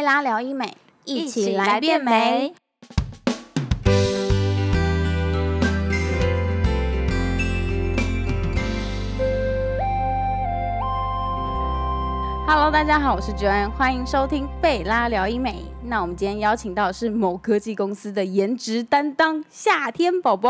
[0.00, 0.74] 贝拉聊医美，
[1.04, 2.54] 一起起来来变变美美。
[12.46, 15.66] Hello，大家好，我是 Joanne，欢迎收听贝拉聊医美。
[15.84, 20.48] 那我们今天邀请到的是某科技公司的颜值担当夏天宝宝。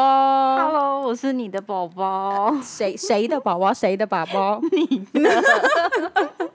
[0.58, 2.56] Hello，我是你的宝宝。
[2.62, 3.74] 谁谁的宝宝？
[3.74, 4.60] 谁的宝宝？
[4.70, 5.04] 你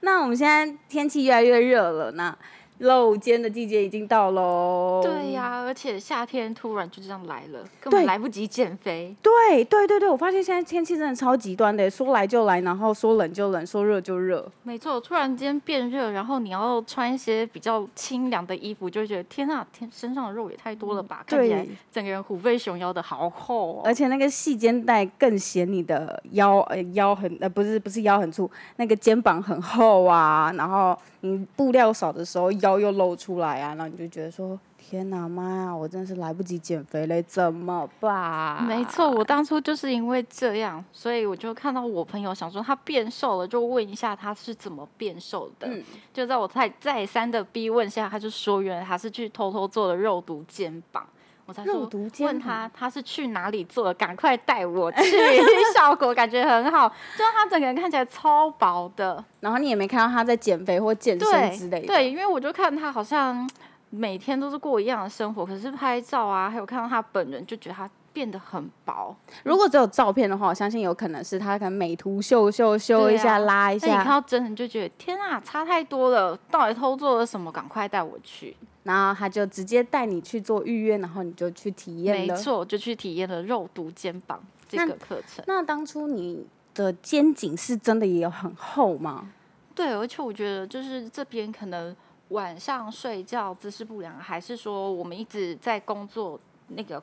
[0.00, 2.36] 那我们现在天气越来越热了，那
[2.80, 5.00] 露肩的季节已经到喽。
[5.02, 9.14] 对呀、而且夏天突然就这样来了，根本来不及减肥。
[9.22, 14.46] 对对对对，我发现现在天气真的超极端的，说来就来，然后说冷就冷，说热就热。
[14.62, 23.82] 没错，突然间变热，然后你要穿一些比较清凉的衣服，就会觉得天啊，天身上的肉也太多了吧，看起来对整个人虎背熊腰的好厚哦。
[23.84, 38.62] 而且那个细肩带更显你的腰，呃，腰很呃不是不是腰很粗，那个肩膀很厚啊，然后你布料少的时候腰又露出来啊，然后你就觉得说，天哪妈呀，我真是来不及减肥嘞，怎么办？
[38.64, 45.66] 没错，我当初就是因为这样，所以我就看到我朋友想说他变瘦了，就问一下他是怎么变瘦的。
[45.68, 51.06] 嗯就在我再再三的逼问下，他就说原来他是去偷偷做了肉毒肩膀。
[51.50, 55.02] 我才说问他他是去哪里做的，赶快带我去，
[55.74, 63.50] 效果感觉很好，就是他整个人看起来超薄的，然后你也没看到他在减肥或健身之类的，对，因为我就看他好像
[63.90, 69.14] 每天都是过一样的生活，可是拍照啊，还有看到他本人，就觉得他变得很薄。
[69.44, 77.50] 如果只有照片的话，我相信有可能是他可能美图秀秀修一下、啊拉一那你看，到真人就觉得天啊，差太多了，到底偷做了什么？
[77.52, 78.56] 赶快带我去！
[78.82, 82.34] 然后他就直接带你去做预约，然后你就去体验了。
[82.34, 85.44] 没错，就去体验了肉毒肩膀这个课程。
[85.46, 89.32] 那当初你的肩颈是真的也有很厚吗？
[89.74, 91.94] 对，而且我觉得就是这边可能
[92.28, 96.38] 晚上睡觉姿势不良，还是说我们一直在工作
[96.68, 97.02] 那个。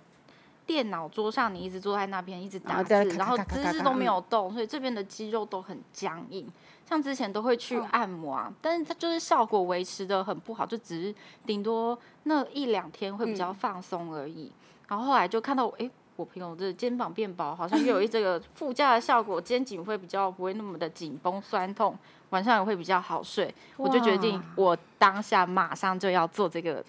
[0.68, 6.46] 电脑桌上，你一直坐在那边，一直打字然后姿势都没有动，所以这边的肌肉都很僵硬。
[6.86, 11.16] 像之前都会去哦按摩啊，但是它就是效果维持的很不好，就只是
[11.46, 14.52] 顶多那一两天会比较嗯放松而已。
[14.88, 21.98] 然后后来就看到，哎，我朋友的肩膀变薄，好像又有一 这个副驾的效果，肩颈会比较不会那么的紧绷酸痛，
[22.30, 23.54] 晚上也会比较好睡。
[23.76, 26.84] 我就决定，我当下马上就要做这个。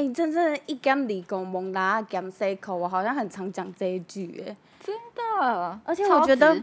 [0.00, 4.56] 哎、真正一减二公蒙拉减四口，我好像很常讲这一句哎。
[4.86, 6.58] 的，而且我觉得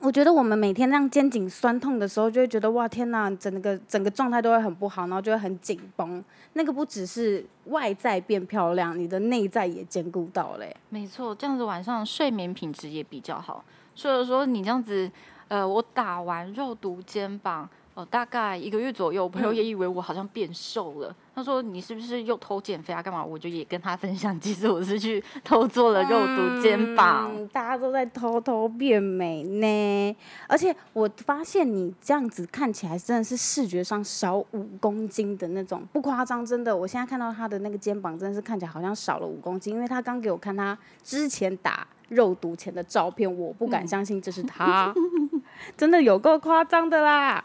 [0.00, 6.22] 我觉得我们每天让肩颈酸痛的时候，就会觉得哇天哪，整个整个状态都会很不好，然后就会很紧绷。
[6.54, 13.64] 那个不只是外在变漂亮，你的内在也兼顾到嘞、没错，这样子晚上睡眠品质也比较好。
[13.94, 15.08] 所以说你这样子，
[15.46, 21.16] 呃，我打完肉毒肩膀，呃，大概一个月左右，我朋友也以为我好像变瘦了。
[21.34, 23.02] 他说你是不是又偷减肥啊？
[23.02, 23.24] 干嘛？
[23.24, 27.32] 我就也跟他分享，其实我是去偷做了肉毒肩膀。
[27.34, 30.16] 嗯大家都在偷偷变美呢。
[30.46, 36.76] 而且我发现你这样子看起来真的是视觉上少五公斤的那种，不夸张，真的。
[36.76, 44.92] 我现在看到他的那个肩膀，真的是看起来好像少了五公斤，因为他刚给我看他之前打肉毒前的照片，我不敢相信这是他，
[45.78, 47.42] 真的有够夸张的啦。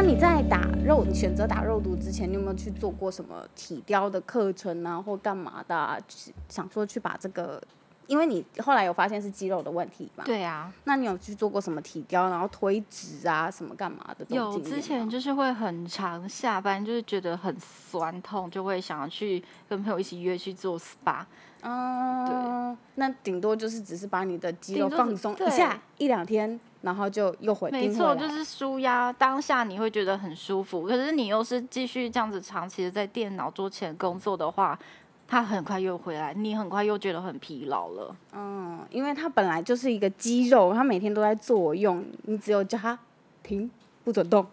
[0.00, 5.98] 那你在打肉，你选择打肉毒之前，你有没有去做过什么体雕的课程啊，或干嘛的、啊？
[6.06, 7.60] 就是想说去把这个，
[8.06, 10.22] 因为你后来有发现是肌肉的问题嘛？。
[10.24, 21.24] 对啊，那你有去做过什么体雕，然后推直啊，什么干嘛的有之前就是会很长下班，就是觉得很酸痛，就会想要去跟朋友一起约去做 SPA。
[21.62, 30.86] 嗯，那顶多就是只是把你的肌肉放松一下一两天，然后就又回没错，就是舒压，当下你会觉得很舒服。
[30.86, 34.78] 可是你又是继续这样子长期的在电脑桌前工作的话，
[35.26, 38.16] 它很快又回来，你很快又觉得很疲劳了。
[38.32, 42.98] 嗯，因为它本来就是一个肌肉，它每天都在作用，你只有叫它
[43.42, 43.70] 停，
[44.04, 44.46] 不准动，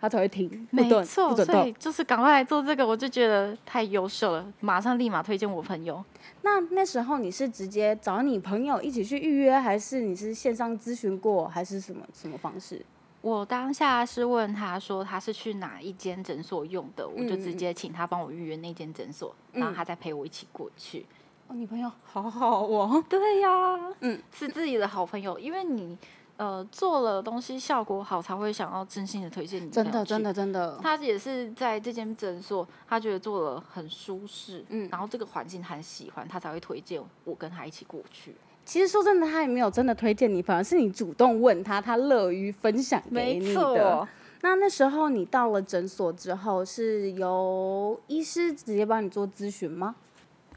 [0.00, 1.72] 它才会停，没错，不准动所以。
[1.72, 6.02] 就是赶快来做这个，我就觉得太优秀了，马上立马推荐我朋友。
[6.42, 12.84] 那那时候你是直接找你朋友一起去预约，还是你是线上咨询过，还是什么什么方式？
[13.20, 21.04] 我当下是问他说他是去哪一间诊所用的，我就直接请他帮我预约那间诊所，然后他再陪我一起过去。
[21.46, 23.04] 哦，女朋友好好哦。
[23.10, 23.48] 对呀、
[24.00, 25.98] 嗯，是自己的好朋友，因为你
[26.40, 29.68] 呃做了东西效果好，才会想要真心的推荐你。
[29.68, 30.22] 真的，真。
[30.22, 30.78] 的，真的。
[30.80, 38.34] 他也是在这间诊所，他觉得做了很舒适，嗯然后这个环境很喜欢，他才会推荐我跟他一起过去。
[38.64, 44.08] 其实说真的，他也没有真的推荐你，反而是你主动问他，他乐于分享给你的。
[44.40, 49.94] 那那时候你到了诊所之后，是由医师直接帮你做咨询吗？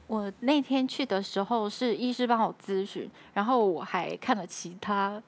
[0.07, 5.21] 我那天去的时候是医师帮我咨询，然后我还看了其他，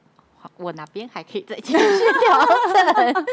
[0.57, 3.25] 我哪边还可以再继续调整。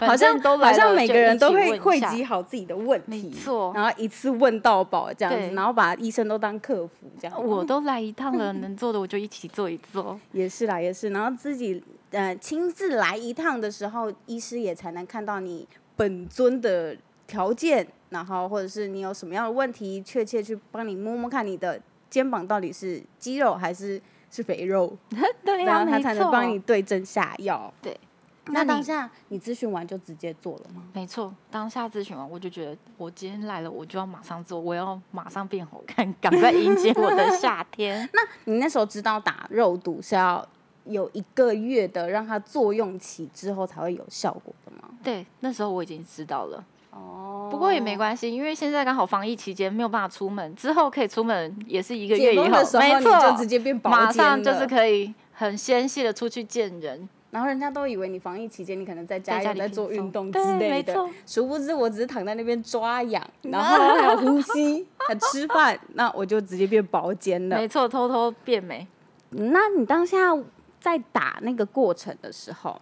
[0.08, 7.44] 好像都来了像每个人都会汇集好自己的问没题，错然后一次问到饱这样子，然后把医生都当客服这样。
[7.44, 10.18] 我都来一趟了，能做的我就一起做一做。
[10.32, 21.78] 也是啦，也是，然后自己呃亲自来一趟的时候，医师也才能看到你本尊的条件，然后或者是你有什么样的问题，确切去帮你摸摸看你的
[22.08, 24.00] 肩膀到底是肌肉还是
[24.30, 24.96] 是肥肉，
[25.44, 27.72] 对呀、这样他才能帮你对症下药。
[27.82, 27.98] 对，
[28.46, 30.82] 那当下你咨询完就直接做了吗？
[30.92, 38.08] 没错，当下咨询完，我就觉得我今天来了，我就要马上做，我要马上变好看，赶快迎接我的 夏天。
[38.12, 40.46] 那你那时候知道打肉毒是要
[40.84, 44.88] 有一个月的让它作用期之后才会有效果的吗？
[45.02, 52.44] 对，那时候我已经知道了，哦不过也没关系，因为现在刚好防疫期间没有办法出门，之后可以出门也是一个月以后
[52.78, 57.08] 没你就错，直接变薄马肩上就是可以很纤细的出去见人。
[57.32, 60.92] 然后人家都以为你防疫期间你可能在家里轻松做运动之对类的
[61.24, 67.56] 殊不知我只是躺在那边抓痒， 然后还有呼吸，还吃饭，那我就直接变薄肩了。
[67.56, 68.84] 没错，偷偷变美。
[69.30, 70.36] 那你当下
[70.80, 72.80] 在打那个过程的时候，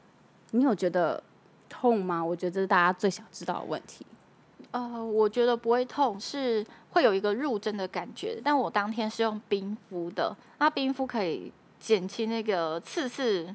[0.53, 1.23] 你有觉得
[1.69, 2.25] 痛吗？
[2.25, 4.07] 我觉得这是大家最想知道的问题。
[4.71, 8.41] 呃，我觉得不会痛，是会有一个入针的感觉。
[8.45, 13.55] 但我当天是用冰敷的，那冰敷可以减轻那个刺刺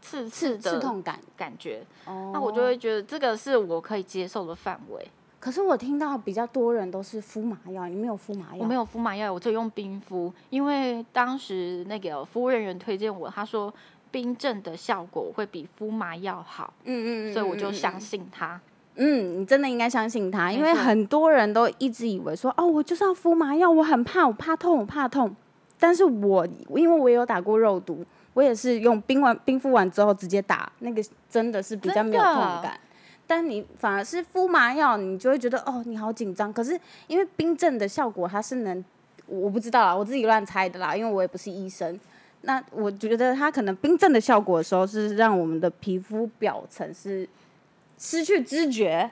[0.00, 5.06] 刺刺的刺痛感，感觉，哦那我就会觉得这个是我可以接受的范围。
[5.38, 8.62] 可是我听到比较多人都是敷麻药，你没有敷麻药？
[8.62, 13.72] 我没有敷麻药，我就用冰敷，因为当时那个服务人员推荐我，他说
[14.14, 17.98] 冰镇的效果会比敷麻药好，嗯，嗯嗯，所以我就嗯相。
[18.00, 18.60] 信他。
[18.94, 25.34] 嗯，你真的应该相信他，因为很多人都一直以为说，哦，我就是要敷麻药，我很怕，我怕痛，我怕痛。
[25.80, 32.78] 但是我因为我也有打过肉毒，我也是用冰完冰敷完之后直接打，那个真的是比较没有痛感。
[33.26, 36.52] 但你反而是敷麻药，你就会觉得哦，你好紧张。
[36.52, 36.78] 可是
[37.08, 38.84] 因为冰镇的效果，它是能，
[39.26, 41.98] 我不知道啦，我自己乱猜的啦，因为我也不是医生。
[42.44, 47.28] 那我觉得它可能冰镇的效果的时候，是让我们的皮肤表层是
[47.98, 49.10] 失去知觉，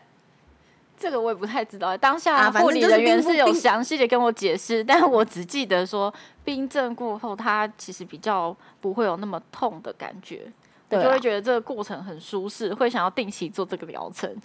[0.99, 6.13] 这个我也不太知道，当啊下护理人员是有详细的跟我解释，但我只记得说
[6.45, 10.53] 冰镇过后，它其实比较不会有那么痛的感觉，
[11.01, 14.29] 就会觉得这个过程很舒适，会想要定期做这个疗程。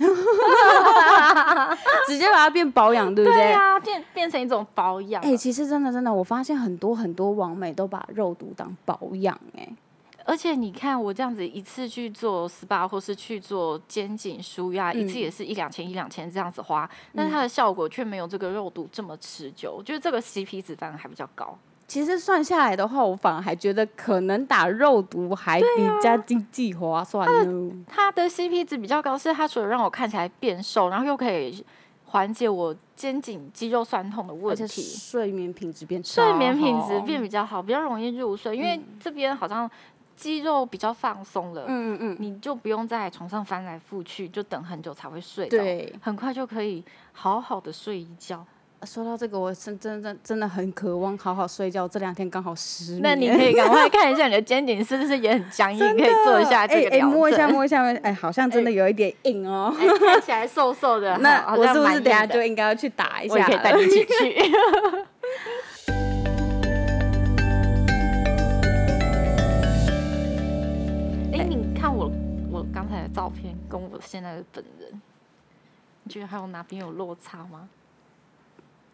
[2.06, 5.22] 直接把它变保养，对不对对啊，变变成一种保养。
[5.24, 9.68] 哎、其实真的真的，我发现很多很多网美都把肉毒当保养、哎，
[10.26, 19.76] 而且你看我这样子一次去做 SPA 或是去做肩颈舒压，一次嗯也是一两千一两千这样子花，但它的效果却没有这个肉毒这么持久。
[19.78, 21.58] 我觉得这个 CP 值反而还比较高。
[21.88, 27.86] 其实算下来的话，我反而还觉得可能打肉毒还比较经济划算呢。
[27.88, 31.64] 它的 CP 值比较高，是它除了让我看起来变瘦，然后又可以
[32.06, 38.56] 缓解我肩颈肌肉酸痛的问题，睡眠品质变睡眠品质变比较好，比较容易入睡。
[38.58, 39.70] 因为这边好像
[40.16, 45.94] 肌肉比较放松了，嗯嗯嗯，你就不用在床上翻来覆去，就等很久才会睡着，对。
[46.02, 46.84] 很快就可以
[47.14, 48.46] 好好的睡一觉。
[48.86, 51.88] 说到这个，我是真真真的很渴望好好睡觉。
[51.88, 57.48] 这两天刚好失眠，那你可以赶快看一下你的肩颈是不是也很僵硬，可以做一下这个哎哎疗摸一下。
[57.48, 59.76] 摸一下，哎、好像真的有一点硬哦。
[59.80, 64.14] 哎看起来瘦瘦的， 那我是不是等下就应该要去打一下我可以带你一起去。
[71.34, 72.12] 哎、你看我
[72.52, 75.02] 我刚才的照片跟我现在的本人，
[76.04, 77.68] 你觉得还有哪边有落差吗？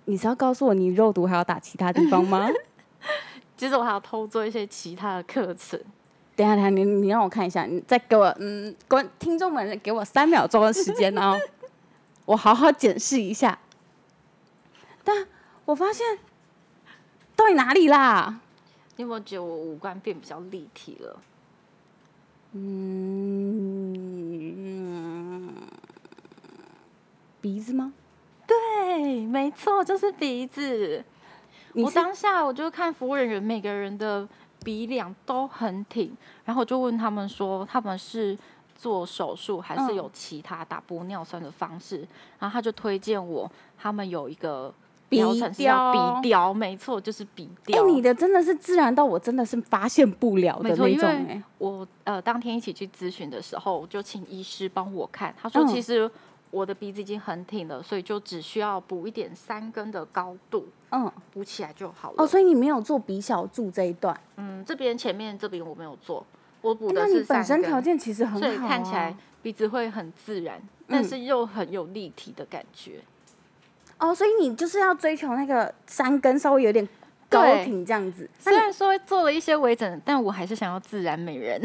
[0.05, 2.50] 你是要告诉我你肉毒还要打其他地方吗？
[3.57, 5.79] 其实我还要偷做一些其他的课程。
[6.36, 11.39] 等一下，等一下，你你让我看一下，你再给我，嗯，观听众们给我三秒钟的时间哦，
[12.25, 13.57] 我好好检视一下。
[15.03, 15.27] 但
[15.65, 16.17] 我发现，
[17.36, 18.39] 到底哪里啦？
[18.95, 21.19] 你有没有觉得我五官变比较立体了？
[22.53, 22.63] 嗯，
[27.41, 27.93] 鼻子吗？
[28.94, 31.04] 对，没错，就是鼻子。
[31.74, 34.28] 我当下我就看服务人员每个人的
[34.64, 38.38] 鼻梁都很挺，然后我就问他们说他们是
[38.76, 42.08] 做手术还是嗯有其他打玻尿酸的方式，
[42.38, 44.72] 然后他就推荐我他们有一个
[45.10, 47.88] 疗程是要鼻雕鼻雕，没错，就是鼻哎、雕。
[47.88, 56.10] 你的真的是自然到我真的是发现不了的没错，那种、因为哎，我呃当天一起去咨询的时候，我就请医师帮我看，他说嗯其实
[56.53, 62.15] 我的鼻子已经很挺了，所以就只需要补一点三根的高度，嗯，补起来就好了。
[62.19, 66.24] 哦，所以你没有做鼻小柱这一段，嗯，这边前面这边我没有做，
[66.62, 73.01] 我补哎的那你本身条件其实很好、所啊，以看起来鼻子会很自然，但是又很有立体的感觉。
[73.98, 76.88] 哦，所以你就是要追求那个三根稍微有点
[77.29, 78.29] 高挺这样子。
[78.38, 81.60] 虽然说做了一些微整，但我还是想要自然美人。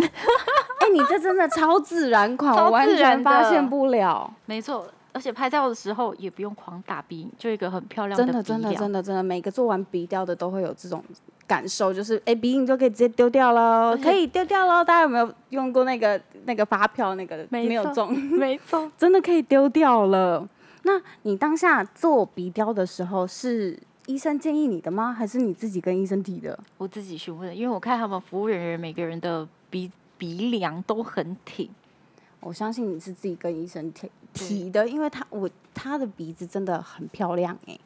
[0.80, 4.32] 哎、你这真的超自然款，超我完全发现不了。
[4.46, 11.02] 没错，而且拍照的时候也不用狂打鼻影，就一个很漂亮的真的，真的，真的，真的，每个做完鼻雕的都会有这种
[11.46, 14.84] 感受，就是哎、鼻影就可以直接丢掉喽，可以丢掉喽。
[14.84, 18.90] 大家有没有用过那个那个发票那个没没有中，没错。
[18.96, 20.46] 真的可以丢掉了。
[20.82, 25.12] 那你当下做鼻雕的时候，是医生建议你的吗？
[25.12, 26.58] 还是你自己跟医生提的？
[26.78, 31.70] 我自己询问的，因为我看他们服务人员每个人的鼻鼻梁都很挺，
[32.40, 37.78] 我相信你是自己跟医生提提的，因为他我他的鼻子真的很漂亮哎、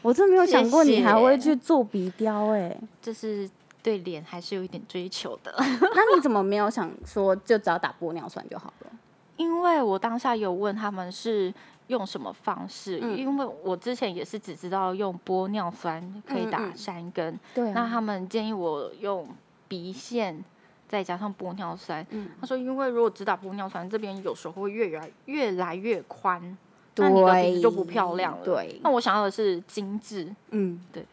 [0.00, 3.50] 我真的没有想过你还会去做鼻雕哎、就是
[3.82, 5.52] 对脸还是有一点追求的。
[5.58, 8.90] 那你怎么没有想说就只要打玻尿酸就好了？
[9.36, 11.52] 因为我当下有问他们是
[11.86, 13.16] 用什么方式，嗯。
[13.16, 16.76] 因为我之前也是只知道用玻尿酸可以打嗯嗯。
[16.76, 19.26] 山根，对那他们建议我用
[19.66, 20.44] 鼻线
[20.90, 22.04] 再加上玻尿酸。
[22.10, 26.58] 嗯他说，因为如果只打玻尿酸，这边有时候会越来越来越宽，
[26.96, 28.44] 那你的鼻子就不漂亮了。
[28.44, 31.06] 对那，我想要的是精致，嗯，对。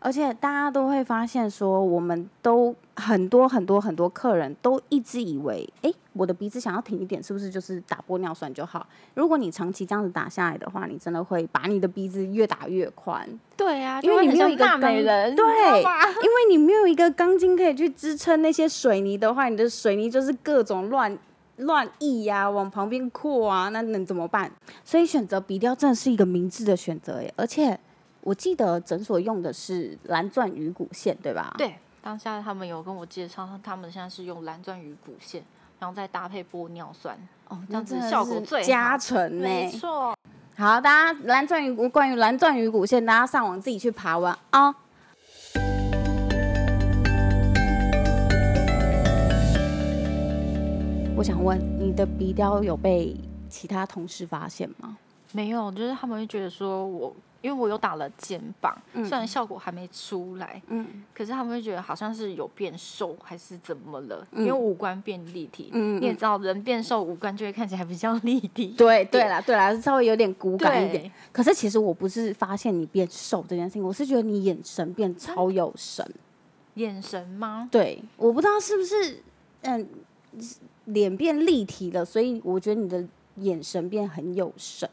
[0.00, 8.86] 而且大家都会发现说，我们都很多很多很多客人都一直以为，哎、我的鼻子想要挺一点，是不是就是打玻尿酸就好？
[9.14, 21.18] 如果你长期这样子打下来的话，你真的会把你的鼻子越打越宽，对啊，因为你没有一个美人，对因为你没有一个钢筋可以去支撑那些水泥的话，你的水泥就是各种乱
[21.56, 24.48] 乱溢呀、往旁边扩啊，那能怎么办？
[24.84, 27.78] 所以选择鼻雕真的是一个明智的选择耶，而且
[28.20, 35.42] 我记得诊所用的是蓝钻鱼骨线，对吧？，对，当下他们有跟我介绍，他们现在是用蓝钻鱼骨线，
[35.78, 37.16] 然后再搭配玻尿酸，
[37.48, 39.44] 哦，这样子效果最好加成呢。
[39.44, 40.14] 没错。
[40.56, 44.74] 好，大家蓝钻鱼骨关于蓝钻鱼骨线，大家上网自己去爬完啊。
[51.16, 53.16] 我想问，你的鼻雕有被
[53.48, 54.98] 其他同事发现吗？
[55.32, 65.70] 没有，就是他们会觉得说我，因为我有打了肩膀，嗯虽然效果还没出来，嗯可是他们会觉得好像是有变瘦还是怎么了，嗯因为五官变立体。
[65.72, 68.74] 你也知道，人变瘦，五官就会看起来比较立体。
[68.76, 71.10] 对对啦对啦，稍微有点骨感一点。
[71.32, 76.04] 可是其实我不是发现你变瘦这件事情，我是觉得你眼神变超有神。
[76.74, 77.68] 眼神吗？
[77.70, 79.22] 对，我不知道是不是
[79.62, 79.88] 嗯
[80.86, 83.04] 脸变立体了，所以我觉得你的
[83.36, 84.88] 眼神变很有神。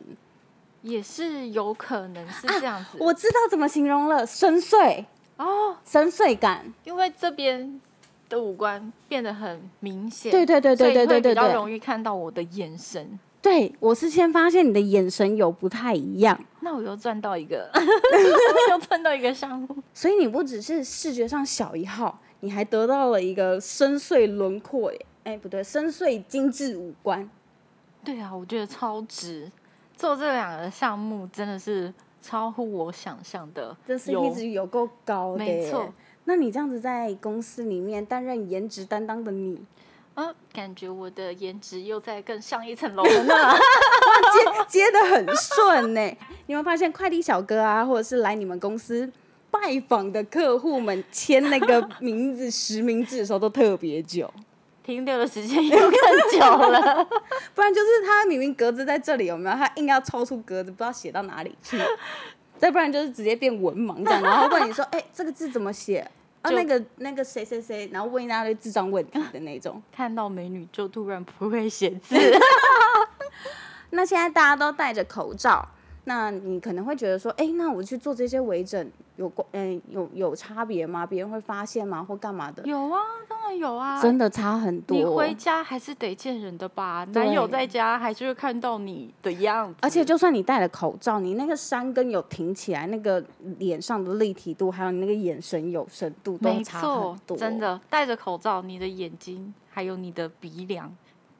[0.86, 2.98] 也是有可能是这样子。
[3.00, 5.04] 我知道怎么形容了，深邃
[5.38, 6.64] 哦，深邃感。
[6.84, 7.82] 因为这边
[8.30, 13.20] 的五官变得很明显，对对对对对对对比较，容易看到我的眼神。
[13.42, 17.70] 对我是先发现你的眼神有不太一样，那我又赚到一个，
[18.70, 19.68] 又赚到一个项目。
[19.94, 27.28] 所以你不只是视觉上小一号，你还得到了一个深邃轮廓耶，哎不对，深邃精致五官。
[28.04, 29.52] 对啊，我觉得超值。
[29.98, 35.94] 做这两个项目真的是超乎我想象的这有 CP 值有够高的耶，没错。
[36.26, 39.64] 那你这样子在公司里面担任颜值担当的你，
[40.16, 43.34] 嗯，感觉我的颜值又在更上一层楼了呢。
[44.68, 46.02] 接的很顺呢。
[46.48, 49.12] 你有没有发现快递小哥啊，或者是来你们公司
[49.52, 54.32] 拜访的客户们签那个名字实名制的时候都特别久，
[54.86, 55.92] 停留的时间又更
[56.32, 57.04] 久了。
[57.56, 61.80] 不然就是他明明格子在这里有没有，他硬要抽出格子，不知道写到哪里去。
[62.60, 66.10] 再不然就是直接变文盲这样，然后问你说，哎、这个字怎么写？
[66.42, 69.82] 啊，就那个那个谁谁谁，然后问一大堆智障问题的那种。
[69.92, 72.16] 看到美女就突然不会写字，
[73.90, 75.68] 那现在大家都戴着口罩，
[76.06, 81.06] 那你可能会觉得说，哎、那我去做这些微整有关，嗯、有有差别吗？
[81.06, 82.04] 别人会发现吗？
[82.04, 82.64] 或干嘛的？
[82.64, 84.00] 有啊，当然有啊。
[84.00, 84.96] 真的差很多。
[84.96, 87.06] 你回家还是得见人的吧？
[87.14, 93.24] 男友在家还是会看到你的样子，而且就算你戴了口罩，你那个山根有挺起来，那个
[93.58, 97.38] 脸上的立体度，还有你那个眼神有深度，都没差错很多。
[97.38, 100.96] 真，的戴着口罩，你的眼睛还有你的鼻梁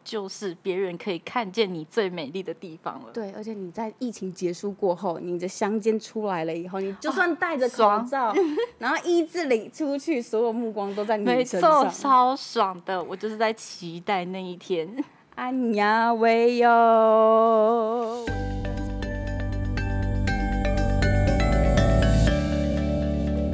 [0.06, 3.10] 就是别人可以看见你最美丽的地方了。
[3.12, 8.34] 对，而且你在疫情结束过后，你的香肩出来了以后，你就算戴着口爽罩，
[8.80, 11.92] 然后一字领出去，所有目光都在你没身错，上。
[11.92, 15.04] 超爽的，我就是在期待那一天。
[15.36, 18.26] 安呀喂哟。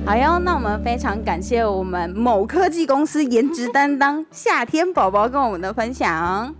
[0.03, 6.53] 好哟，那我们非常感谢我们某科技公司颜值担当夏天宝宝跟我们的分享。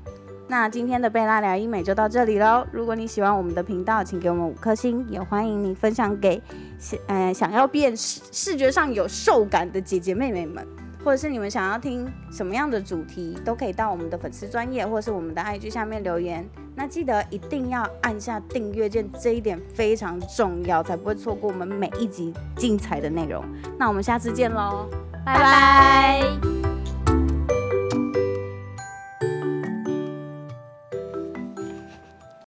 [0.47, 2.65] 那今天的贝拉聊医美就到这里喽。
[2.71, 6.41] 如果你喜欢我们的频道，请给我们五颗星，也欢迎你分享给
[6.79, 10.65] 想呃想要变视视觉上有瘦感的姐姐妹妹们。
[11.03, 16.47] 或者是你们想要听什么样的主题，都可以到我们的粉丝专业或者是我们的 IG 下面留言。
[16.75, 23.43] 那记得一定要按下订阅键，这一点非常重要，才不会错过我们每一集精彩的内容。
[23.77, 24.87] 那我们下次见喽，
[25.25, 26.60] 拜拜